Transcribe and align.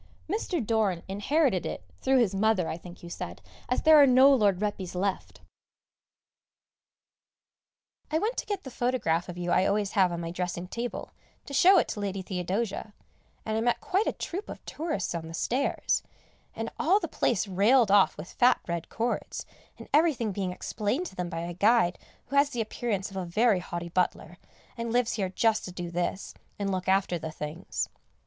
Mr. 0.27 0.65
Doran 0.65 1.03
inherited 1.07 1.63
it 1.63 1.83
through 2.01 2.17
his 2.17 2.33
mother, 2.33 2.67
I 2.67 2.75
think 2.75 3.03
you 3.03 3.09
said, 3.11 3.39
as 3.69 3.83
there 3.83 4.01
are 4.01 4.07
no 4.07 4.33
Lord 4.33 4.57
Retbys 4.59 4.95
left. 4.95 5.41
[Sidenote: 8.09 8.09
A 8.09 8.09
Show 8.09 8.09
Place] 8.09 8.17
I 8.19 8.23
went 8.23 8.37
to 8.37 8.45
get 8.47 8.63
the 8.63 8.71
photograph 8.71 9.29
of 9.29 9.37
you 9.37 9.51
I 9.51 9.67
always 9.67 9.91
have 9.91 10.11
on 10.11 10.19
my 10.19 10.31
dressing 10.31 10.67
table, 10.67 11.11
to 11.45 11.53
show 11.53 11.77
it 11.77 11.87
to 11.89 11.99
Lady 11.99 12.23
Theodosia, 12.23 12.95
and 13.45 13.55
I 13.57 13.61
met 13.61 13.79
quite 13.79 14.07
a 14.07 14.11
troop 14.11 14.49
of 14.49 14.65
tourists 14.65 15.13
on 15.13 15.27
the 15.27 15.35
stairs, 15.35 16.01
and 16.55 16.71
all 16.79 16.99
the 16.99 17.07
place 17.07 17.47
railed 17.47 17.91
off 17.91 18.17
with 18.17 18.33
fat 18.33 18.59
red 18.67 18.89
cords, 18.89 19.45
and 19.77 19.87
everything 19.93 20.31
being 20.31 20.51
explained 20.51 21.05
to 21.05 21.15
them 21.15 21.29
by 21.29 21.41
a 21.41 21.53
guide 21.53 21.99
who 22.25 22.35
has 22.37 22.49
the 22.49 22.61
appearance 22.61 23.11
of 23.11 23.17
a 23.17 23.23
very 23.25 23.59
haughty 23.59 23.89
butler, 23.89 24.39
and 24.75 24.91
lives 24.91 25.13
here 25.13 25.29
just 25.29 25.63
to 25.65 25.71
do 25.71 25.91
this, 25.91 26.33
and 26.57 26.71
look 26.71 26.87
after 26.87 27.19
the 27.19 27.29
things. 27.29 27.87